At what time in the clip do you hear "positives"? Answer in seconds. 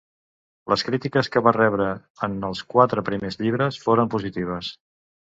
4.15-4.71